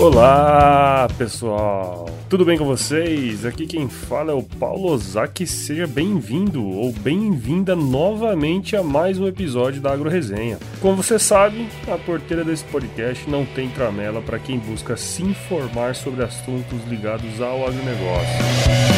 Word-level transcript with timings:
Olá, 0.00 1.08
pessoal! 1.18 2.08
Tudo 2.30 2.44
bem 2.44 2.56
com 2.56 2.64
vocês? 2.64 3.44
Aqui 3.44 3.66
quem 3.66 3.88
fala 3.88 4.30
é 4.30 4.34
o 4.34 4.44
Paulo 4.44 4.92
Ozaki. 4.92 5.44
Seja 5.44 5.88
bem-vindo 5.88 6.64
ou 6.64 6.92
bem-vinda 6.92 7.74
novamente 7.74 8.76
a 8.76 8.82
mais 8.84 9.18
um 9.18 9.26
episódio 9.26 9.80
da 9.82 9.92
Agro 9.92 10.08
Resenha. 10.08 10.56
Como 10.80 11.02
você 11.02 11.18
sabe, 11.18 11.66
a 11.88 11.98
porteira 11.98 12.44
desse 12.44 12.62
podcast 12.66 13.28
não 13.28 13.44
tem 13.44 13.70
tramela 13.70 14.22
para 14.22 14.38
quem 14.38 14.60
busca 14.60 14.96
se 14.96 15.24
informar 15.24 15.96
sobre 15.96 16.22
assuntos 16.22 16.78
ligados 16.86 17.40
ao 17.40 17.66
agronegócio. 17.66 18.97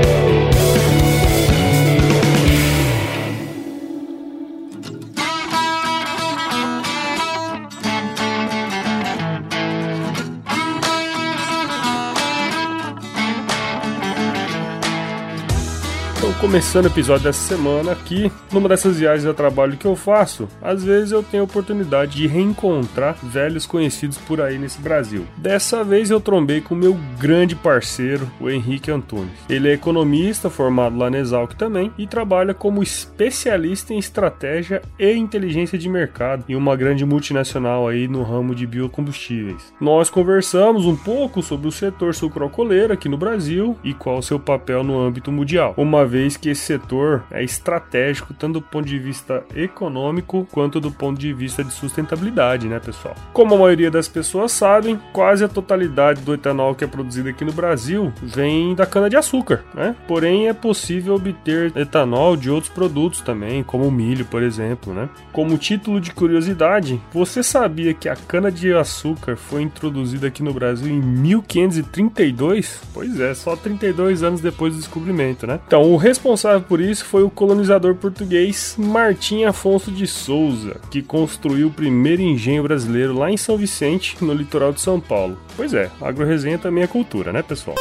Começando 16.41 16.85
o 16.85 16.87
episódio 16.87 17.25
dessa 17.25 17.47
semana 17.47 17.91
aqui, 17.91 18.31
numa 18.51 18.67
dessas 18.67 18.97
viagens 18.97 19.27
a 19.27 19.33
trabalho 19.33 19.77
que 19.77 19.85
eu 19.85 19.95
faço, 19.95 20.49
às 20.59 20.83
vezes 20.83 21.11
eu 21.11 21.21
tenho 21.21 21.43
a 21.43 21.45
oportunidade 21.45 22.15
de 22.15 22.25
reencontrar 22.25 23.15
velhos 23.21 23.67
conhecidos 23.67 24.17
por 24.17 24.41
aí 24.41 24.57
nesse 24.57 24.81
Brasil. 24.81 25.23
Dessa 25.37 25.83
vez 25.83 26.09
eu 26.09 26.19
trombei 26.19 26.59
com 26.59 26.73
meu 26.73 26.97
grande 27.19 27.55
parceiro, 27.55 28.27
o 28.39 28.49
Henrique 28.49 28.89
Antunes. 28.89 29.29
Ele 29.47 29.69
é 29.69 29.73
economista, 29.73 30.49
formado 30.49 30.97
lá 30.97 31.11
na 31.11 31.19
Exalc 31.19 31.53
também, 31.53 31.91
e 31.95 32.07
trabalha 32.07 32.55
como 32.55 32.81
especialista 32.81 33.93
em 33.93 33.99
estratégia 33.99 34.81
e 34.97 35.13
inteligência 35.13 35.77
de 35.77 35.87
mercado 35.87 36.43
em 36.49 36.55
uma 36.55 36.75
grande 36.75 37.05
multinacional 37.05 37.87
aí 37.87 38.07
no 38.07 38.23
ramo 38.23 38.55
de 38.55 38.65
biocombustíveis. 38.65 39.71
Nós 39.79 40.09
conversamos 40.09 40.87
um 40.87 40.95
pouco 40.95 41.43
sobre 41.43 41.67
o 41.67 41.71
setor 41.71 42.15
sucrocoleiro 42.15 42.93
aqui 42.93 43.07
no 43.07 43.15
Brasil 43.15 43.77
e 43.83 43.93
qual 43.93 44.17
o 44.17 44.23
seu 44.23 44.39
papel 44.39 44.83
no 44.83 44.99
âmbito 44.99 45.31
mundial, 45.31 45.75
uma 45.77 46.03
vez 46.03 46.30
vez 46.31 46.37
que 46.37 46.49
esse 46.49 46.61
setor 46.61 47.23
é 47.31 47.43
estratégico 47.43 48.33
tanto 48.33 48.53
do 48.53 48.61
ponto 48.61 48.85
de 48.85 48.99
vista 48.99 49.43
econômico 49.55 50.47
quanto 50.51 50.79
do 50.79 50.91
ponto 50.91 51.19
de 51.19 51.33
vista 51.33 51.63
de 51.63 51.73
sustentabilidade, 51.73 52.67
né, 52.67 52.79
pessoal? 52.79 53.15
Como 53.33 53.55
a 53.55 53.57
maioria 53.57 53.91
das 53.91 54.07
pessoas 54.07 54.51
sabem, 54.51 54.99
quase 55.11 55.43
a 55.43 55.47
totalidade 55.47 56.21
do 56.21 56.33
etanol 56.33 56.75
que 56.75 56.83
é 56.83 56.87
produzido 56.87 57.29
aqui 57.29 57.43
no 57.43 57.51
Brasil 57.51 58.11
vem 58.21 58.75
da 58.75 58.85
cana-de-açúcar, 58.85 59.63
né? 59.73 59.95
Porém, 60.07 60.47
é 60.47 60.53
possível 60.53 61.15
obter 61.15 61.75
etanol 61.75 62.35
de 62.35 62.49
outros 62.49 62.71
produtos 62.71 63.21
também, 63.21 63.63
como 63.63 63.87
o 63.87 63.91
milho, 63.91 64.25
por 64.25 64.43
exemplo, 64.43 64.93
né? 64.93 65.09
Como 65.31 65.57
título 65.57 65.99
de 65.99 66.11
curiosidade, 66.11 67.01
você 67.13 67.43
sabia 67.43 67.93
que 67.93 68.09
a 68.09 68.15
cana-de-açúcar 68.15 69.35
foi 69.35 69.61
introduzida 69.61 70.27
aqui 70.27 70.43
no 70.43 70.53
Brasil 70.53 70.87
em 70.93 71.01
1532? 71.01 72.81
Pois 72.93 73.19
é, 73.19 73.33
só 73.33 73.55
32 73.55 74.23
anos 74.23 74.41
depois 74.41 74.73
do 74.73 74.79
descobrimento, 74.79 75.47
né? 75.47 75.59
Então, 75.65 75.81
o 75.83 75.97
responsável 76.21 76.61
por 76.61 76.79
isso 76.79 77.03
foi 77.03 77.23
o 77.23 77.31
colonizador 77.31 77.95
português 77.95 78.75
Martim 78.77 79.43
Afonso 79.43 79.91
de 79.91 80.05
Souza, 80.05 80.79
que 80.91 81.01
construiu 81.01 81.67
o 81.67 81.71
primeiro 81.71 82.21
engenho 82.21 82.61
brasileiro 82.61 83.17
lá 83.17 83.31
em 83.31 83.37
São 83.37 83.57
Vicente, 83.57 84.15
no 84.23 84.31
litoral 84.31 84.71
de 84.71 84.81
São 84.81 84.99
Paulo. 84.99 85.35
Pois 85.57 85.73
é, 85.73 85.89
agroresenha 85.99 86.59
também 86.59 86.83
é 86.83 86.87
cultura, 86.87 87.33
né, 87.33 87.41
pessoal? 87.41 87.75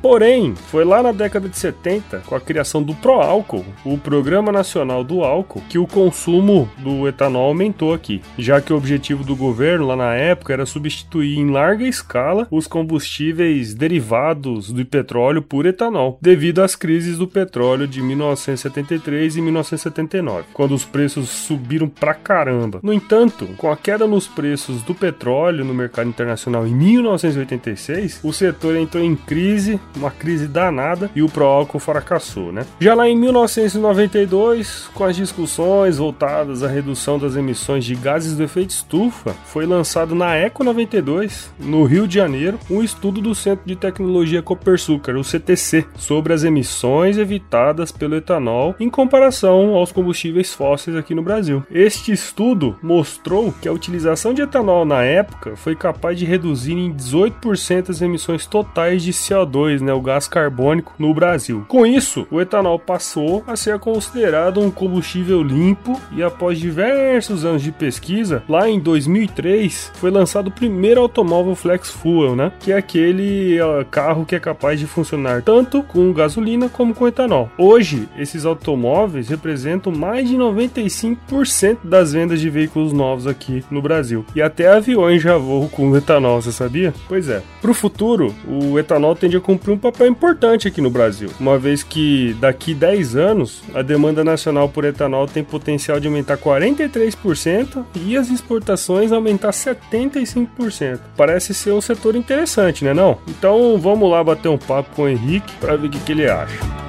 Porém, 0.00 0.54
foi 0.54 0.84
lá 0.84 1.02
na 1.02 1.12
década 1.12 1.48
de 1.48 1.56
70, 1.56 2.22
com 2.26 2.34
a 2.34 2.40
criação 2.40 2.82
do 2.82 2.94
Proálcool, 2.94 3.64
o 3.84 3.98
Programa 3.98 4.52
Nacional 4.52 5.02
do 5.02 5.24
Álcool, 5.24 5.62
que 5.68 5.78
o 5.78 5.86
consumo 5.86 6.68
do 6.78 7.08
etanol 7.08 7.48
aumentou 7.48 7.92
aqui, 7.92 8.22
já 8.38 8.60
que 8.60 8.72
o 8.72 8.76
objetivo 8.76 9.24
do 9.24 9.34
governo 9.34 9.86
lá 9.86 9.96
na 9.96 10.14
época 10.14 10.52
era 10.52 10.66
substituir 10.66 11.38
em 11.38 11.50
larga 11.50 11.86
escala 11.86 12.46
os 12.50 12.66
combustíveis 12.66 13.74
derivados 13.74 14.70
do 14.72 14.84
petróleo 14.86 15.42
por 15.42 15.66
etanol, 15.66 16.18
devido 16.20 16.62
às 16.62 16.76
crises 16.76 17.18
do 17.18 17.26
petróleo 17.26 17.86
de 17.86 18.00
1973 18.00 19.36
e 19.36 19.42
1979, 19.42 20.44
quando 20.52 20.74
os 20.74 20.84
preços 20.84 21.28
subiram 21.28 21.88
pra 21.88 22.14
caramba. 22.14 22.80
No 22.82 22.92
entanto, 22.92 23.48
com 23.56 23.70
a 23.70 23.76
queda 23.76 24.06
nos 24.06 24.26
preços 24.26 24.82
do 24.82 24.94
petróleo 24.94 25.64
no 25.64 25.74
mercado 25.74 26.08
internacional 26.08 26.66
em 26.66 26.74
1986, 26.74 28.20
o 28.22 28.32
setor 28.32 28.76
entrou 28.76 29.02
em 29.02 29.16
crise 29.16 29.80
uma 29.98 30.10
crise 30.10 30.46
danada 30.46 31.10
e 31.14 31.22
o 31.22 31.28
Proálcool 31.28 31.80
fracassou, 31.80 32.52
né? 32.52 32.64
Já 32.80 32.94
lá 32.94 33.08
em 33.08 33.16
1992, 33.16 34.88
com 34.94 35.04
as 35.04 35.16
discussões 35.16 35.98
voltadas 35.98 36.62
à 36.62 36.68
redução 36.68 37.18
das 37.18 37.36
emissões 37.36 37.84
de 37.84 37.94
gases 37.94 38.36
do 38.36 38.42
efeito 38.42 38.70
estufa, 38.70 39.34
foi 39.46 39.66
lançado 39.66 40.14
na 40.14 40.34
Eco 40.34 40.64
92, 40.64 41.52
no 41.58 41.84
Rio 41.84 42.06
de 42.06 42.14
Janeiro, 42.14 42.58
um 42.70 42.82
estudo 42.82 43.20
do 43.20 43.34
Centro 43.34 43.66
de 43.66 43.76
Tecnologia 43.76 44.42
Copersucar, 44.42 45.16
o 45.16 45.24
CTC, 45.24 45.86
sobre 45.96 46.32
as 46.32 46.44
emissões 46.44 47.18
evitadas 47.18 47.92
pelo 47.92 48.16
etanol 48.16 48.74
em 48.78 48.88
comparação 48.88 49.74
aos 49.74 49.92
combustíveis 49.92 50.52
fósseis 50.52 50.96
aqui 50.96 51.14
no 51.14 51.22
Brasil. 51.22 51.62
Este 51.70 52.12
estudo 52.12 52.76
mostrou 52.82 53.52
que 53.60 53.68
a 53.68 53.72
utilização 53.72 54.32
de 54.32 54.42
etanol 54.42 54.84
na 54.84 55.02
época 55.02 55.56
foi 55.56 55.74
capaz 55.74 56.18
de 56.18 56.24
reduzir 56.24 56.74
em 56.74 56.92
18% 56.92 57.90
as 57.90 58.02
emissões 58.02 58.46
totais 58.46 59.02
de 59.02 59.12
CO2 59.12 59.80
né, 59.80 59.87
o 59.94 60.00
gás 60.00 60.28
carbônico, 60.28 60.94
no 60.98 61.12
Brasil. 61.12 61.64
Com 61.68 61.86
isso, 61.86 62.26
o 62.30 62.40
etanol 62.40 62.78
passou 62.78 63.42
a 63.46 63.56
ser 63.56 63.78
considerado 63.78 64.60
um 64.60 64.70
combustível 64.70 65.42
limpo 65.42 66.00
e 66.12 66.22
após 66.22 66.58
diversos 66.58 67.44
anos 67.44 67.62
de 67.62 67.72
pesquisa, 67.72 68.42
lá 68.48 68.68
em 68.68 68.78
2003 68.78 69.92
foi 69.94 70.10
lançado 70.10 70.48
o 70.48 70.52
primeiro 70.52 71.00
automóvel 71.00 71.54
flex 71.54 71.90
fuel, 71.90 72.36
né, 72.36 72.52
que 72.60 72.72
é 72.72 72.76
aquele 72.76 73.60
uh, 73.60 73.84
carro 73.90 74.24
que 74.24 74.34
é 74.34 74.40
capaz 74.40 74.78
de 74.78 74.86
funcionar 74.86 75.42
tanto 75.42 75.82
com 75.82 76.12
gasolina 76.12 76.68
como 76.68 76.94
com 76.94 77.06
etanol. 77.06 77.50
Hoje, 77.58 78.08
esses 78.16 78.44
automóveis 78.44 79.28
representam 79.28 79.92
mais 79.92 80.28
de 80.28 80.36
95% 80.36 81.78
das 81.84 82.12
vendas 82.12 82.40
de 82.40 82.50
veículos 82.50 82.92
novos 82.92 83.26
aqui 83.26 83.64
no 83.70 83.82
Brasil. 83.82 84.24
E 84.34 84.42
até 84.42 84.68
aviões 84.68 85.22
já 85.22 85.36
voam 85.36 85.68
com 85.68 85.96
etanol, 85.96 86.40
você 86.40 86.52
sabia? 86.52 86.92
Pois 87.08 87.28
é. 87.28 87.42
Para 87.60 87.70
o 87.70 87.74
futuro, 87.74 88.34
o 88.46 88.78
etanol 88.78 89.14
tende 89.14 89.36
a 89.36 89.40
cumprir 89.40 89.67
um 89.70 89.78
papel 89.78 90.06
importante 90.06 90.68
aqui 90.68 90.80
no 90.80 90.90
Brasil, 90.90 91.30
uma 91.38 91.58
vez 91.58 91.82
que 91.82 92.36
daqui 92.40 92.74
10 92.74 93.16
anos 93.16 93.62
a 93.74 93.82
demanda 93.82 94.24
nacional 94.24 94.68
por 94.68 94.84
etanol 94.84 95.26
tem 95.26 95.44
potencial 95.44 96.00
de 96.00 96.06
aumentar 96.06 96.36
43% 96.36 97.84
e 97.94 98.16
as 98.16 98.30
exportações 98.30 99.12
aumentar 99.12 99.50
75%. 99.50 101.00
Parece 101.16 101.54
ser 101.54 101.72
um 101.72 101.80
setor 101.80 102.16
interessante, 102.16 102.84
né 102.84 102.94
não? 102.94 103.18
Então 103.28 103.78
vamos 103.78 104.10
lá 104.10 104.22
bater 104.22 104.48
um 104.48 104.58
papo 104.58 104.94
com 104.94 105.02
o 105.02 105.08
Henrique 105.08 105.52
para 105.60 105.76
ver 105.76 105.88
o 105.88 105.90
que, 105.90 105.98
que 106.00 106.12
ele 106.12 106.28
acha. 106.28 106.87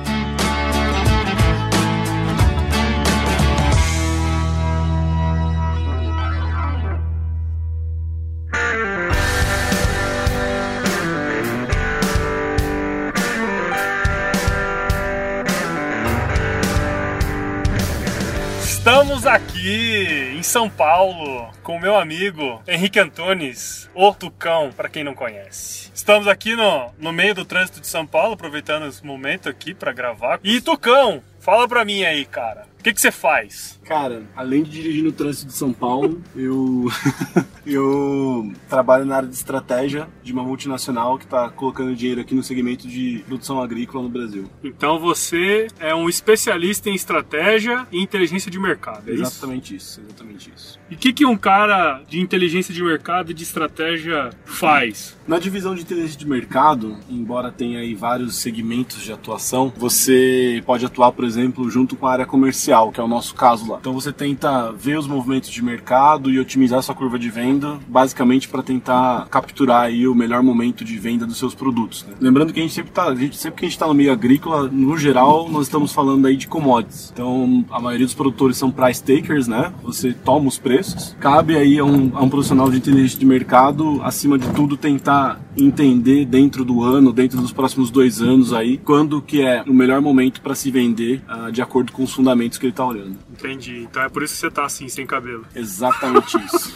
Aqui 19.70 20.34
em 20.36 20.42
São 20.42 20.68
Paulo 20.68 21.52
com 21.62 21.76
o 21.76 21.80
meu 21.80 21.96
amigo 21.96 22.62
Henrique 22.68 23.00
Antunes, 23.00 23.88
o 23.94 24.12
Tucão, 24.14 24.72
para 24.76 24.90
quem 24.90 25.04
não 25.04 25.14
conhece. 25.14 25.92
Estamos 25.94 26.28
aqui 26.28 26.56
no, 26.56 26.92
no 26.98 27.14
meio 27.14 27.36
do 27.36 27.46
trânsito 27.46 27.80
de 27.80 27.86
São 27.86 28.06
Paulo, 28.06 28.34
aproveitando 28.34 28.88
esse 28.88 29.06
momento 29.06 29.48
aqui 29.48 29.76
para 29.76 29.92
gravar. 29.92 30.40
E 30.44 30.60
Tucão, 30.60 31.22
fala 31.40 31.68
pra 31.68 31.86
mim 31.86 32.04
aí, 32.04 32.26
cara. 32.26 32.69
O 32.80 32.82
que, 32.82 32.94
que 32.94 33.02
você 33.02 33.12
faz? 33.12 33.78
Cara, 33.84 34.24
além 34.34 34.64
de 34.64 34.72
dirigir 34.72 35.04
no 35.04 35.12
trânsito 35.12 35.48
de 35.48 35.54
São 35.54 35.74
Paulo, 35.74 36.22
eu, 36.34 36.86
eu 37.68 38.54
trabalho 38.70 39.04
na 39.04 39.18
área 39.18 39.28
de 39.28 39.36
estratégia 39.36 40.08
de 40.24 40.32
uma 40.32 40.44
multinacional 40.44 41.18
que 41.18 41.26
está 41.26 41.50
colocando 41.50 41.94
dinheiro 41.94 42.22
aqui 42.22 42.34
no 42.34 42.42
segmento 42.42 42.88
de 42.88 43.22
produção 43.28 43.62
agrícola 43.62 44.04
no 44.04 44.10
Brasil. 44.10 44.46
Então 44.64 44.98
você 44.98 45.68
é 45.78 45.94
um 45.94 46.08
especialista 46.08 46.90
em 46.90 46.96
estratégia 46.96 47.86
e 47.92 48.02
inteligência 48.02 48.50
de 48.50 48.58
mercado, 48.58 49.10
é 49.10 49.14
exatamente 49.14 49.76
isso? 49.76 50.00
isso? 50.00 50.08
Exatamente 50.08 50.52
isso. 50.56 50.80
E 50.90 50.96
o 50.96 50.98
que, 50.98 51.12
que 51.12 51.26
um 51.26 51.36
cara 51.36 52.02
de 52.08 52.22
inteligência 52.22 52.74
de 52.74 52.82
mercado 52.82 53.32
e 53.32 53.34
de 53.34 53.44
estratégia 53.44 54.30
faz? 54.46 55.18
Na 55.28 55.38
divisão 55.38 55.76
de 55.76 55.82
inteligência 55.82 56.18
de 56.18 56.28
mercado, 56.28 56.98
embora 57.10 57.52
tenha 57.52 57.80
aí 57.80 57.94
vários 57.94 58.38
segmentos 58.38 59.02
de 59.02 59.12
atuação, 59.12 59.74
você 59.76 60.64
pode 60.66 60.86
atuar, 60.86 61.12
por 61.12 61.26
exemplo, 61.26 61.70
junto 61.70 61.98
com 61.98 62.08
a 62.08 62.12
área 62.12 62.26
comercial 62.26 62.69
que 62.92 63.00
é 63.00 63.04
o 63.04 63.08
nosso 63.08 63.34
caso 63.36 63.72
lá. 63.72 63.78
Então 63.80 63.94
você 63.94 64.12
tenta 64.12 64.72
ver 64.72 64.98
os 64.98 65.08
movimentos 65.08 65.50
de 65.50 65.64
mercado 65.64 66.30
e 66.30 66.40
otimizar 66.40 66.82
sua 66.84 66.96
curva 66.96 67.18
de 67.18 67.30
venda, 67.30 67.78
basicamente 67.88 68.48
para 68.48 68.62
tentar 68.62 69.28
capturar 69.30 69.84
aí 69.84 70.08
o 70.08 70.16
melhor 70.16 70.44
momento 70.44 70.84
de 70.84 70.98
venda 70.98 71.26
dos 71.26 71.38
seus 71.38 71.56
produtos. 71.56 72.06
Né? 72.08 72.14
Lembrando 72.20 72.54
que 72.54 72.60
a 72.60 72.64
gente 72.64 72.74
sempre 72.74 72.92
tá, 72.92 73.06
a 73.06 73.16
gente, 73.16 73.38
sempre 73.38 73.60
que 73.60 73.66
a 73.66 73.68
gente 73.68 73.76
está 73.76 73.88
no 73.88 73.94
meio 73.94 74.12
agrícola, 74.12 74.68
no 74.68 74.98
geral, 74.98 75.50
nós 75.50 75.64
estamos 75.64 75.92
falando 75.92 76.26
aí 76.28 76.36
de 76.36 76.48
commodities. 76.48 77.12
Então 77.14 77.66
a 77.72 77.80
maioria 77.80 78.06
dos 78.06 78.16
produtores 78.16 78.58
são 78.58 78.72
price 78.72 79.04
takers, 79.04 79.48
né? 79.48 79.74
Você 79.84 80.14
toma 80.14 80.48
os 80.48 80.58
preços. 80.58 81.16
Cabe 81.20 81.56
aí 81.56 81.80
a 81.80 81.84
um, 81.84 82.12
a 82.14 82.22
um 82.22 82.30
profissional 82.30 82.70
de 82.70 82.78
inteligência 82.78 83.20
de 83.20 83.26
mercado, 83.26 84.00
acima 84.04 84.38
de 84.38 84.48
tudo, 84.50 84.78
tentar 84.78 85.42
entender 85.58 86.26
dentro 86.26 86.64
do 86.64 86.84
ano, 86.84 87.12
dentro 87.12 87.40
dos 87.42 87.52
próximos 87.52 87.90
dois 87.92 88.22
anos 88.22 88.54
aí, 88.54 88.78
quando 88.78 89.22
que 89.22 89.42
é 89.42 89.64
o 89.68 89.74
melhor 89.74 90.02
momento 90.02 90.42
para 90.42 90.56
se 90.56 90.72
vender 90.72 91.22
uh, 91.30 91.52
de 91.52 91.62
acordo 91.62 91.92
com 91.92 92.04
os 92.04 92.14
fundamentos 92.14 92.58
que 92.60 92.68
ele 92.68 92.74
tá 92.74 92.86
olhando. 92.86 93.18
Entendi. 93.32 93.88
Então 93.90 94.04
é 94.04 94.10
por 94.10 94.24
isso 94.24 94.34
que 94.36 94.40
você 94.42 94.52
tá 94.52 94.66
assim, 94.66 94.88
sem 94.88 95.06
cabelo. 95.06 95.46
Exatamente 95.56 96.38
isso. 96.38 96.74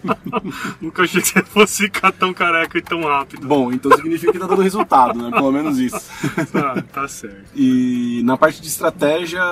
Nunca 0.80 1.02
achei 1.02 1.20
que 1.20 1.28
você 1.28 1.42
fosse 1.42 1.82
ficar 1.84 2.12
tão 2.12 2.32
careca 2.32 2.78
e 2.78 2.82
tão 2.82 3.02
rápido. 3.02 3.46
Bom, 3.46 3.72
então 3.72 3.90
significa 3.96 4.32
que 4.32 4.38
tá 4.38 4.46
dando 4.46 4.62
resultado, 4.62 5.20
né? 5.20 5.30
Pelo 5.30 5.52
menos 5.52 5.78
isso. 5.78 5.96
Ah, 6.56 6.82
tá 6.92 7.06
certo. 7.06 7.50
E 7.54 8.22
na 8.24 8.36
parte 8.36 8.60
de 8.60 8.68
estratégia, 8.68 9.42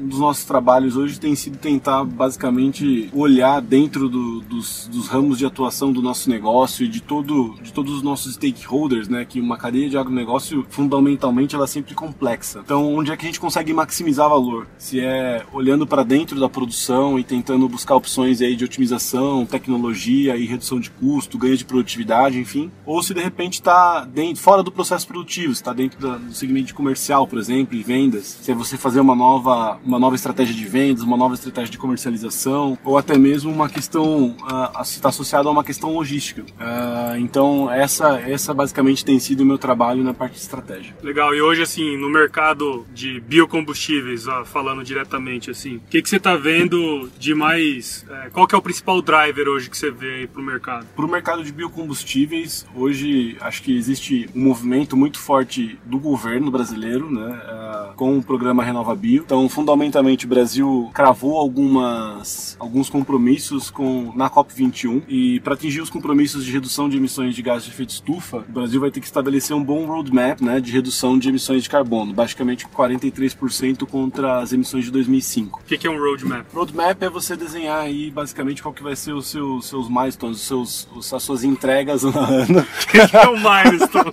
dos 0.00 0.18
nossos 0.18 0.44
trabalhos 0.44 0.96
hoje 0.96 1.18
tem 1.18 1.34
sido 1.34 1.58
tentar 1.58 2.04
basicamente 2.04 3.10
olhar 3.12 3.60
dentro 3.60 4.08
do, 4.08 4.40
dos, 4.40 4.88
dos, 4.88 5.08
ramos 5.08 5.38
de 5.38 5.46
atuação 5.46 5.92
do 5.92 6.02
nosso 6.02 6.30
negócio 6.30 6.84
e 6.84 6.88
de, 6.88 7.00
todo, 7.00 7.54
de 7.62 7.72
todos 7.72 7.94
os 7.94 8.02
nossos 8.02 8.34
stakeholders, 8.34 9.08
né? 9.08 9.24
Que 9.24 9.40
uma 9.40 9.56
cadeia 9.56 9.88
de 9.88 9.96
agronegócio, 9.96 10.64
fundamentalmente, 10.68 11.54
ela 11.54 11.64
é 11.64 11.68
sempre 11.68 11.94
complexa. 11.94 12.60
Então, 12.64 12.94
onde 12.94 13.10
é 13.10 13.16
que 13.16 13.24
a 13.24 13.28
gente 13.28 13.40
consegue 13.40 13.72
maximizar 13.72 14.28
valor? 14.28 14.66
Se 14.78 15.00
é 15.00 15.44
olhando 15.52 15.86
para 15.86 16.02
dentro 16.02 16.38
da 16.40 16.48
produção 16.48 17.18
e 17.18 17.24
tentando 17.24 17.68
buscar 17.68 17.96
opções 17.96 18.40
aí 18.40 18.56
de 18.56 18.64
otimização, 18.64 19.44
tecnologia 19.46 20.36
e 20.36 20.46
redução 20.46 20.80
de 20.80 20.90
custo, 20.90 21.38
ganho 21.38 21.56
de 21.56 21.64
produtividade, 21.64 22.38
enfim, 22.38 22.70
ou 22.86 23.02
se 23.02 23.14
de 23.14 23.20
repente 23.20 23.54
está 23.54 24.08
fora 24.36 24.62
do 24.62 24.72
processo 24.72 25.06
produtivo, 25.06 25.52
está 25.52 25.72
dentro 25.72 25.98
do 26.18 26.32
segmento 26.32 26.74
comercial, 26.74 27.26
por 27.26 27.38
exemplo, 27.38 27.76
e 27.76 27.82
vendas, 27.82 28.38
se 28.42 28.50
é 28.50 28.54
você 28.54 28.76
fazer 28.76 29.00
uma 29.00 29.14
nova, 29.14 29.78
uma 29.90 29.98
nova 29.98 30.14
estratégia 30.14 30.54
de 30.54 30.64
vendas, 30.64 31.02
uma 31.02 31.16
nova 31.16 31.34
estratégia 31.34 31.70
de 31.72 31.78
comercialização, 31.78 32.78
ou 32.84 32.96
até 32.96 33.18
mesmo 33.18 33.52
uma 33.52 33.68
questão 33.68 34.36
está 34.82 35.08
associada 35.08 35.48
a 35.48 35.52
uma 35.52 35.64
questão 35.64 35.92
logística. 35.92 36.42
Uh, 36.42 37.16
então 37.18 37.70
essa, 37.70 38.20
essa 38.20 38.54
basicamente 38.54 39.04
tem 39.04 39.18
sido 39.18 39.40
o 39.40 39.46
meu 39.46 39.58
trabalho 39.58 40.04
na 40.04 40.14
parte 40.14 40.34
de 40.34 40.40
estratégia. 40.40 40.94
Legal. 41.02 41.34
E 41.34 41.42
hoje 41.42 41.62
assim 41.62 41.96
no 41.96 42.08
mercado 42.08 42.86
de 42.94 43.20
biocombustíveis, 43.20 44.28
ó, 44.28 44.44
falando 44.44 44.84
diretamente 44.84 45.50
assim, 45.50 45.76
o 45.76 45.82
que, 45.90 46.00
que 46.00 46.08
você 46.08 46.16
está 46.16 46.36
vendo 46.36 47.10
de 47.18 47.34
mais? 47.34 48.06
É, 48.08 48.30
qual 48.30 48.46
que 48.46 48.54
é 48.54 48.58
o 48.58 48.62
principal 48.62 49.02
driver 49.02 49.48
hoje 49.48 49.68
que 49.68 49.76
você 49.76 49.90
vê 49.90 50.28
para 50.32 50.40
o 50.40 50.44
mercado? 50.44 50.86
Para 50.94 51.04
o 51.04 51.08
mercado 51.08 51.42
de 51.42 51.52
biocombustíveis, 51.52 52.66
hoje 52.74 53.36
acho 53.40 53.62
que 53.62 53.76
existe 53.76 54.30
um 54.34 54.44
movimento 54.44 54.96
muito 54.96 55.18
forte 55.18 55.78
do 55.84 55.98
governo 55.98 56.50
brasileiro, 56.50 57.10
né, 57.10 57.40
uh, 57.44 57.79
com 57.96 58.18
o 58.18 58.22
programa 58.22 58.62
Renova 58.62 58.94
Bio. 58.94 59.22
Então, 59.24 59.48
fundamentalmente, 59.48 60.26
o 60.26 60.28
Brasil 60.28 60.90
cravou 60.94 61.38
algumas, 61.38 62.56
alguns 62.58 62.88
compromissos 62.88 63.70
com, 63.70 64.12
na 64.14 64.30
COP21 64.30 65.02
e 65.08 65.40
para 65.40 65.54
atingir 65.54 65.80
os 65.80 65.90
compromissos 65.90 66.44
de 66.44 66.52
redução 66.52 66.88
de 66.88 66.96
emissões 66.96 67.34
de 67.34 67.42
gases 67.42 67.64
de 67.64 67.70
efeito 67.70 67.90
estufa, 67.90 68.38
o 68.48 68.52
Brasil 68.52 68.80
vai 68.80 68.90
ter 68.90 69.00
que 69.00 69.06
estabelecer 69.06 69.54
um 69.54 69.62
bom 69.62 69.86
roadmap 69.86 70.40
né, 70.40 70.60
de 70.60 70.72
redução 70.72 71.18
de 71.18 71.28
emissões 71.28 71.62
de 71.62 71.70
carbono, 71.70 72.12
basicamente 72.12 72.66
43% 72.66 73.86
contra 73.86 74.38
as 74.38 74.52
emissões 74.52 74.84
de 74.84 74.90
2005. 74.90 75.60
O 75.60 75.64
que, 75.64 75.78
que 75.78 75.86
é 75.86 75.90
um 75.90 75.98
roadmap? 75.98 76.46
Roadmap 76.52 77.02
é 77.02 77.10
você 77.10 77.36
desenhar 77.36 77.80
aí 77.80 78.10
basicamente 78.10 78.62
qual 78.62 78.74
que 78.74 78.82
vai 78.82 78.96
ser 78.96 79.12
os 79.12 79.26
seus, 79.28 79.66
seus 79.66 79.88
milestones, 79.88 80.38
os 80.50 80.86
seus, 80.86 81.12
as 81.14 81.22
suas 81.22 81.44
entregas 81.44 82.02
no 82.04 82.18
ano. 82.18 82.60
O 82.60 82.86
que, 82.86 83.06
que 83.06 83.16
é 83.16 83.28
um 83.28 83.36
milestone? 83.36 84.10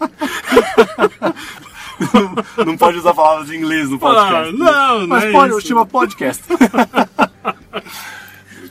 não, 2.14 2.66
não, 2.66 2.78
pode 2.78 2.98
usar 2.98 3.14
palavras 3.14 3.52
em 3.52 3.58
inglês 3.58 3.90
no 3.90 4.00
podcast. 4.00 4.50
Ah, 4.50 4.52
não, 4.52 5.00
não 5.02 5.08
Mas 5.08 5.24
é 5.24 5.32
pode, 5.32 5.54
isso. 5.54 5.68
chama 5.68 5.86
podcast. 5.86 6.44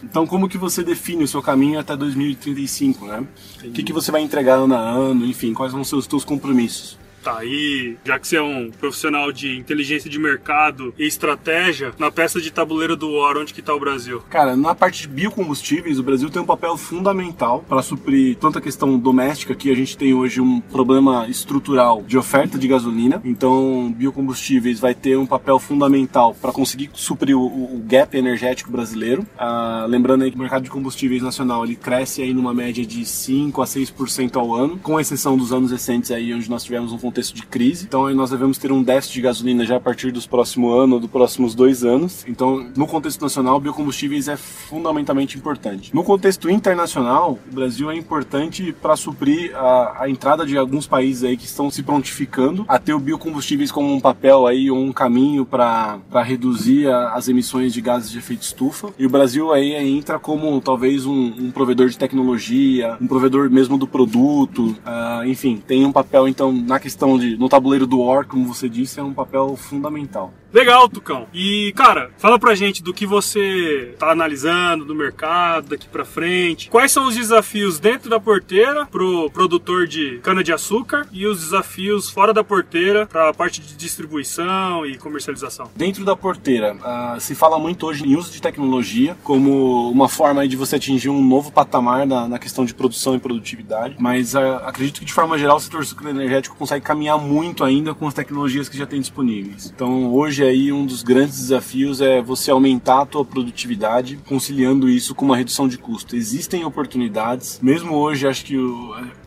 Então, 0.02 0.26
como 0.26 0.48
que 0.48 0.56
você 0.56 0.82
define 0.82 1.24
o 1.24 1.28
seu 1.28 1.42
caminho 1.42 1.78
até 1.78 1.94
2035, 1.94 3.04
né? 3.04 3.22
O 3.62 3.70
que, 3.70 3.82
que 3.82 3.92
você 3.92 4.10
vai 4.10 4.22
entregar 4.22 4.54
ano 4.54 4.74
a 4.74 4.78
ano, 4.78 5.26
enfim, 5.26 5.52
quais 5.52 5.72
vão 5.72 5.84
ser 5.84 5.96
os 5.96 6.06
seus 6.06 6.24
compromissos? 6.24 6.96
Tá, 7.26 7.44
e 7.44 7.96
já 8.04 8.20
que 8.20 8.28
você 8.28 8.36
é 8.36 8.40
um 8.40 8.70
profissional 8.70 9.32
de 9.32 9.58
inteligência 9.58 10.08
de 10.08 10.16
mercado 10.16 10.94
e 10.96 11.08
estratégia, 11.08 11.92
na 11.98 12.08
peça 12.08 12.40
de 12.40 12.52
tabuleiro 12.52 12.94
do 12.94 13.14
War, 13.14 13.36
onde 13.36 13.52
que 13.52 13.60
tá 13.60 13.74
o 13.74 13.80
Brasil? 13.80 14.22
Cara, 14.30 14.56
na 14.56 14.76
parte 14.76 15.02
de 15.02 15.08
biocombustíveis, 15.08 15.98
o 15.98 16.04
Brasil 16.04 16.30
tem 16.30 16.40
um 16.40 16.46
papel 16.46 16.76
fundamental 16.76 17.64
para 17.68 17.82
suprir 17.82 18.36
tanta 18.36 18.60
questão 18.60 18.96
doméstica 18.96 19.56
que 19.56 19.72
a 19.72 19.74
gente 19.74 19.98
tem 19.98 20.14
hoje 20.14 20.40
um 20.40 20.60
problema 20.60 21.26
estrutural 21.28 22.04
de 22.06 22.16
oferta 22.16 22.56
de 22.56 22.68
gasolina. 22.68 23.20
Então, 23.24 23.92
biocombustíveis 23.96 24.78
vai 24.78 24.94
ter 24.94 25.18
um 25.18 25.26
papel 25.26 25.58
fundamental 25.58 26.32
para 26.32 26.52
conseguir 26.52 26.90
suprir 26.92 27.36
o, 27.36 27.44
o, 27.44 27.82
gap 27.84 28.16
energético 28.16 28.70
brasileiro. 28.70 29.26
Ah, 29.36 29.84
lembrando 29.88 30.22
aí 30.22 30.30
que 30.30 30.36
o 30.36 30.40
mercado 30.40 30.62
de 30.62 30.70
combustíveis 30.70 31.22
nacional 31.22 31.64
ele 31.64 31.74
cresce 31.74 32.22
aí 32.22 32.32
numa 32.32 32.54
média 32.54 32.86
de 32.86 33.04
5 33.04 33.60
a 33.60 33.64
6% 33.64 34.36
ao 34.36 34.54
ano, 34.54 34.78
com 34.78 35.00
exceção 35.00 35.36
dos 35.36 35.52
anos 35.52 35.72
recentes 35.72 36.12
aí 36.12 36.32
onde 36.32 36.48
nós 36.48 36.62
tivemos 36.62 36.92
um 36.92 36.98
contexto 37.16 37.34
de 37.34 37.46
crise. 37.46 37.86
Então 37.86 38.12
nós 38.14 38.30
devemos 38.30 38.58
ter 38.58 38.70
um 38.70 38.82
déficit 38.82 39.14
de 39.14 39.20
gasolina 39.22 39.64
já 39.64 39.76
a 39.76 39.80
partir 39.80 40.12
dos 40.12 40.26
próximos 40.26 40.78
anos, 40.78 41.00
dos 41.00 41.10
próximos 41.10 41.54
dois 41.54 41.82
anos. 41.82 42.24
Então, 42.28 42.70
no 42.76 42.86
contexto 42.86 43.22
nacional, 43.22 43.58
biocombustíveis 43.58 44.28
é 44.28 44.36
fundamentalmente 44.36 45.38
importante. 45.38 45.94
No 45.94 46.04
contexto 46.04 46.50
internacional, 46.50 47.38
o 47.50 47.54
Brasil 47.54 47.90
é 47.90 47.96
importante 47.96 48.74
para 48.82 48.96
suprir 48.96 49.56
a, 49.56 50.02
a, 50.02 50.10
entrada 50.10 50.44
de 50.44 50.58
alguns 50.58 50.86
países 50.86 51.24
aí 51.24 51.36
que 51.36 51.46
estão 51.46 51.70
se 51.70 51.82
prontificando 51.82 52.64
a 52.68 52.78
ter 52.78 52.92
o 52.92 52.98
biocombustíveis 52.98 53.72
como 53.72 53.92
um 53.92 54.00
papel 54.00 54.46
aí 54.46 54.70
ou 54.70 54.78
um 54.78 54.92
caminho 54.92 55.46
para 55.46 56.00
reduzir 56.22 56.88
a, 56.88 57.14
as 57.14 57.28
emissões 57.28 57.72
de 57.72 57.80
gases 57.80 58.10
de 58.10 58.18
efeito 58.18 58.42
estufa. 58.42 58.92
E 58.98 59.06
o 59.06 59.10
Brasil 59.10 59.52
aí 59.52 59.74
entra 59.74 60.18
como 60.18 60.60
talvez 60.60 61.06
um, 61.06 61.32
um 61.38 61.50
provedor 61.50 61.88
de 61.88 61.96
tecnologia, 61.96 62.96
um 63.00 63.06
provedor 63.06 63.50
mesmo 63.50 63.78
do 63.78 63.86
produto, 63.86 64.76
uh, 64.84 65.24
enfim, 65.26 65.62
tem 65.66 65.84
um 65.84 65.92
papel 65.92 66.28
então 66.28 66.52
na 66.52 66.78
questão 66.78 67.05
questão 67.06 67.18
de, 67.18 67.36
no 67.36 67.48
tabuleiro 67.48 67.86
do 67.86 68.00
War, 68.00 68.26
como 68.26 68.52
você 68.52 68.68
disse, 68.68 68.98
é 68.98 69.02
um 69.02 69.14
papel 69.14 69.54
fundamental. 69.56 70.32
Legal, 70.56 70.88
Tucão. 70.88 71.26
E, 71.34 71.70
cara, 71.76 72.10
fala 72.16 72.38
pra 72.38 72.54
gente 72.54 72.82
do 72.82 72.94
que 72.94 73.04
você 73.04 73.94
tá 73.98 74.10
analisando 74.10 74.86
do 74.86 74.94
mercado 74.94 75.68
daqui 75.68 75.86
pra 75.86 76.02
frente. 76.02 76.70
Quais 76.70 76.90
são 76.90 77.06
os 77.06 77.14
desafios 77.14 77.78
dentro 77.78 78.08
da 78.08 78.18
porteira 78.18 78.86
pro 78.86 79.30
produtor 79.32 79.86
de 79.86 80.18
cana-de-açúcar 80.22 81.06
e 81.12 81.26
os 81.26 81.40
desafios 81.40 82.08
fora 82.08 82.32
da 82.32 82.42
porteira 82.42 83.04
pra 83.04 83.34
parte 83.34 83.60
de 83.60 83.76
distribuição 83.76 84.86
e 84.86 84.96
comercialização? 84.96 85.70
Dentro 85.76 86.06
da 86.06 86.16
porteira, 86.16 86.74
uh, 86.74 87.20
se 87.20 87.34
fala 87.34 87.58
muito 87.58 87.86
hoje 87.86 88.08
em 88.08 88.16
uso 88.16 88.32
de 88.32 88.40
tecnologia 88.40 89.14
como 89.22 89.90
uma 89.90 90.08
forma 90.08 90.48
de 90.48 90.56
você 90.56 90.76
atingir 90.76 91.10
um 91.10 91.22
novo 91.22 91.52
patamar 91.52 92.06
na, 92.06 92.26
na 92.26 92.38
questão 92.38 92.64
de 92.64 92.72
produção 92.72 93.14
e 93.14 93.18
produtividade, 93.18 93.96
mas 93.98 94.32
uh, 94.32 94.38
acredito 94.64 95.00
que 95.00 95.04
de 95.04 95.12
forma 95.12 95.36
geral 95.36 95.58
o 95.58 95.60
setor 95.60 95.84
sucro 95.84 96.08
energético 96.08 96.56
consegue 96.56 96.82
caminhar 96.82 97.18
muito 97.18 97.62
ainda 97.62 97.92
com 97.92 98.08
as 98.08 98.14
tecnologias 98.14 98.70
que 98.70 98.78
já 98.78 98.86
tem 98.86 99.00
disponíveis. 99.00 99.70
Então 99.74 100.14
hoje 100.14 100.45
aí 100.46 100.72
um 100.72 100.86
dos 100.86 101.02
grandes 101.02 101.38
desafios 101.38 102.00
é 102.00 102.22
você 102.22 102.50
aumentar 102.50 103.02
a 103.02 103.06
tua 103.06 103.24
produtividade, 103.24 104.18
conciliando 104.26 104.88
isso 104.88 105.14
com 105.14 105.24
uma 105.24 105.36
redução 105.36 105.68
de 105.68 105.78
custo. 105.78 106.16
Existem 106.16 106.64
oportunidades, 106.64 107.58
mesmo 107.62 107.94
hoje 107.94 108.26
acho 108.26 108.44
que 108.44 108.56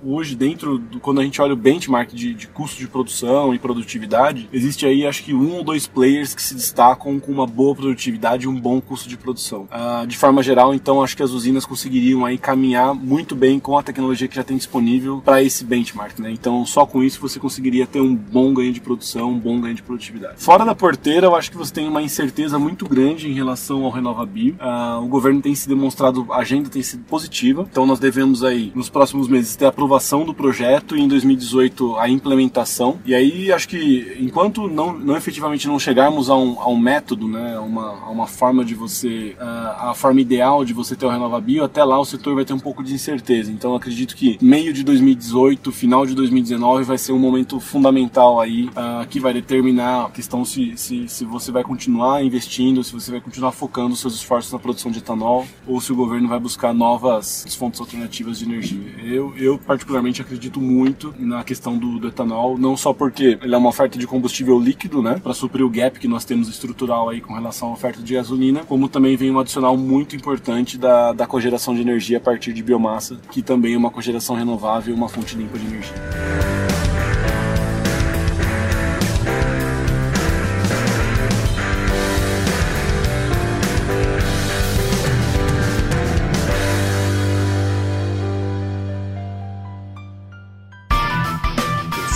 hoje 0.03 0.35
dentro 0.35 0.77
do, 0.77 0.99
quando 0.99 1.21
a 1.21 1.23
gente 1.23 1.41
olha 1.41 1.53
o 1.53 1.57
benchmark 1.57 2.13
de, 2.13 2.33
de 2.33 2.47
custo 2.47 2.79
de 2.79 2.87
produção 2.87 3.53
e 3.53 3.59
produtividade, 3.59 4.49
existe 4.51 4.85
aí 4.85 5.05
acho 5.05 5.23
que 5.23 5.33
um 5.33 5.55
ou 5.55 5.63
dois 5.63 5.87
players 5.87 6.33
que 6.33 6.41
se 6.41 6.53
destacam 6.55 7.19
com 7.19 7.31
uma 7.31 7.45
boa 7.45 7.75
produtividade 7.75 8.45
e 8.45 8.47
um 8.47 8.59
bom 8.59 8.79
custo 8.81 9.09
de 9.09 9.17
produção. 9.17 9.67
Uh, 9.71 10.07
de 10.07 10.17
forma 10.17 10.41
geral, 10.41 10.73
então 10.73 11.01
acho 11.03 11.15
que 11.15 11.23
as 11.23 11.31
usinas 11.31 11.65
conseguiriam 11.65 12.25
aí 12.25 12.37
caminhar 12.37 12.93
muito 12.93 13.35
bem 13.35 13.59
com 13.59 13.77
a 13.77 13.83
tecnologia 13.83 14.27
que 14.27 14.35
já 14.35 14.43
tem 14.43 14.57
disponível 14.57 15.21
para 15.23 15.43
esse 15.43 15.63
benchmark, 15.63 16.19
né? 16.19 16.31
Então 16.31 16.65
só 16.65 16.85
com 16.85 17.03
isso 17.03 17.19
você 17.19 17.39
conseguiria 17.39 17.85
ter 17.85 18.01
um 18.01 18.15
bom 18.15 18.53
ganho 18.53 18.71
de 18.71 18.81
produção, 18.81 19.31
um 19.31 19.39
bom 19.39 19.59
ganho 19.59 19.75
de 19.75 19.83
produtividade. 19.83 20.35
Fora 20.37 20.65
da 20.65 20.75
porteira, 20.75 21.08
eu 21.17 21.35
acho 21.35 21.51
que 21.51 21.57
você 21.57 21.73
tem 21.73 21.87
uma 21.87 22.01
incerteza 22.01 22.59
muito 22.59 22.87
grande 22.87 23.27
em 23.27 23.33
relação 23.33 23.83
ao 23.83 23.91
RenovaBio. 23.91 24.55
Uh, 24.55 25.03
o 25.03 25.07
governo 25.07 25.41
tem 25.41 25.55
se 25.55 25.67
demonstrado, 25.67 26.27
a 26.31 26.37
agenda 26.37 26.69
tem 26.69 26.81
sido 26.81 27.03
positiva, 27.03 27.67
então 27.69 27.85
nós 27.85 27.99
devemos 27.99 28.43
aí 28.43 28.71
nos 28.75 28.89
próximos 28.89 29.27
meses 29.27 29.55
ter 29.55 29.65
a 29.65 29.69
aprovação 29.69 30.23
do 30.23 30.33
projeto 30.33 30.95
e 30.95 31.01
em 31.01 31.07
2018 31.07 31.97
a 31.97 32.09
implementação. 32.09 32.99
E 33.05 33.15
aí 33.15 33.51
acho 33.51 33.67
que 33.67 34.17
enquanto 34.19 34.67
não, 34.67 34.93
não 34.93 35.15
efetivamente 35.15 35.67
não 35.67 35.79
chegarmos 35.79 36.29
a 36.29 36.35
um, 36.35 36.59
a 36.59 36.67
um 36.67 36.77
método, 36.77 37.27
né, 37.27 37.57
uma, 37.59 38.05
a 38.05 38.09
uma 38.09 38.27
forma 38.27 38.63
de 38.63 38.75
você, 38.75 39.35
uh, 39.39 39.89
a 39.89 39.93
forma 39.95 40.21
ideal 40.21 40.63
de 40.63 40.73
você 40.73 40.95
ter 40.95 41.05
o 41.05 41.09
RenovaBio, 41.09 41.63
até 41.63 41.83
lá 41.83 41.99
o 41.99 42.05
setor 42.05 42.35
vai 42.35 42.45
ter 42.45 42.53
um 42.53 42.59
pouco 42.59 42.83
de 42.83 42.93
incerteza. 42.93 43.51
Então 43.51 43.75
acredito 43.75 44.15
que 44.15 44.37
meio 44.41 44.73
de 44.73 44.83
2018, 44.83 45.71
final 45.71 46.05
de 46.05 46.13
2019 46.13 46.83
vai 46.83 46.97
ser 46.97 47.13
um 47.13 47.19
momento 47.19 47.59
fundamental 47.59 48.39
aí 48.39 48.65
uh, 48.65 49.07
que 49.09 49.19
vai 49.19 49.33
determinar 49.33 50.05
a 50.05 50.09
questão 50.09 50.43
se, 50.45 50.77
se, 50.89 51.07
se 51.07 51.25
você 51.25 51.51
vai 51.51 51.63
continuar 51.63 52.23
investindo, 52.23 52.83
se 52.83 52.91
você 52.91 53.11
vai 53.11 53.21
continuar 53.21 53.51
focando 53.51 53.95
seus 53.95 54.15
esforços 54.15 54.51
na 54.51 54.57
produção 54.57 54.89
de 54.89 54.97
etanol 54.97 55.45
ou 55.67 55.79
se 55.79 55.91
o 55.91 55.95
governo 55.95 56.27
vai 56.27 56.39
buscar 56.39 56.73
novas 56.73 57.45
fontes 57.57 57.79
alternativas 57.79 58.39
de 58.39 58.45
energia. 58.45 58.95
Eu, 59.03 59.35
eu 59.37 59.59
particularmente 59.59 60.21
acredito 60.21 60.59
muito 60.59 61.13
na 61.19 61.43
questão 61.43 61.77
do, 61.77 61.99
do 61.99 62.07
etanol, 62.07 62.57
não 62.57 62.75
só 62.75 62.91
porque 62.91 63.37
ele 63.41 63.53
é 63.53 63.57
uma 63.57 63.69
oferta 63.69 63.99
de 63.99 64.07
combustível 64.07 64.59
líquido, 64.59 65.01
né, 65.01 65.19
para 65.21 65.33
suprir 65.33 65.63
o 65.63 65.69
gap 65.69 65.99
que 65.99 66.07
nós 66.07 66.25
temos 66.25 66.47
estrutural 66.49 67.09
aí 67.09 67.21
com 67.21 67.33
relação 67.33 67.69
à 67.69 67.73
oferta 67.73 68.01
de 68.01 68.15
gasolina, 68.15 68.61
como 68.65 68.89
também 68.89 69.15
vem 69.15 69.29
um 69.29 69.39
adicional 69.39 69.77
muito 69.77 70.15
importante 70.15 70.77
da, 70.77 71.13
da 71.13 71.27
cogeração 71.27 71.75
de 71.75 71.81
energia 71.81 72.17
a 72.17 72.21
partir 72.21 72.51
de 72.53 72.63
biomassa, 72.63 73.19
que 73.31 73.41
também 73.41 73.75
é 73.75 73.77
uma 73.77 73.91
cogeração 73.91 74.35
renovável, 74.35 74.95
uma 74.95 75.09
fonte 75.09 75.35
limpa 75.35 75.59
de 75.59 75.65
energia. 75.67 76.58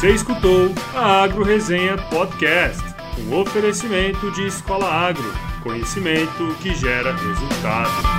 Você 0.04 0.16
escutou 0.16 0.70
a 0.94 1.24
Agro 1.24 1.46
Resenha 1.46 1.96
Podcast, 1.96 2.84
um 3.20 3.40
oferecimento 3.40 4.30
de 4.32 4.48
Escola 4.48 4.86
Agro, 4.86 5.34
conhecimento 5.64 6.54
que 6.62 6.76
gera 6.76 7.16
resultado. 7.16 8.13